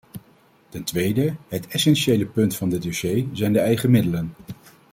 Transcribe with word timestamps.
Ten 0.69 0.83
tweede: 0.83 1.35
het 1.47 1.67
essentiële 1.67 2.25
punt 2.25 2.55
van 2.55 2.69
dit 2.69 2.81
dossier 2.83 3.25
zijn 3.33 3.53
de 3.53 3.59
eigen 3.59 3.91
middelen. 3.91 4.33